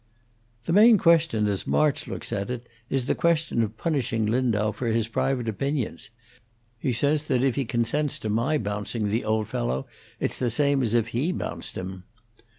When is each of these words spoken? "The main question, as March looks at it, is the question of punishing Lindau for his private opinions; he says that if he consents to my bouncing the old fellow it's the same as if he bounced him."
"The 0.65 0.73
main 0.73 0.97
question, 0.97 1.45
as 1.45 1.67
March 1.67 2.07
looks 2.07 2.33
at 2.33 2.49
it, 2.49 2.65
is 2.89 3.05
the 3.05 3.13
question 3.13 3.61
of 3.61 3.77
punishing 3.77 4.25
Lindau 4.25 4.71
for 4.71 4.87
his 4.87 5.07
private 5.07 5.47
opinions; 5.47 6.09
he 6.79 6.91
says 6.91 7.21
that 7.27 7.43
if 7.43 7.53
he 7.53 7.65
consents 7.65 8.17
to 8.17 8.27
my 8.29 8.57
bouncing 8.57 9.09
the 9.09 9.23
old 9.23 9.47
fellow 9.47 9.85
it's 10.19 10.39
the 10.39 10.49
same 10.49 10.81
as 10.81 10.95
if 10.95 11.09
he 11.09 11.31
bounced 11.31 11.77
him." 11.77 12.05